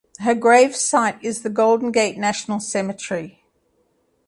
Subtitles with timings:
[0.21, 3.43] Her gravesite is in the Golden Gate National Cemetery.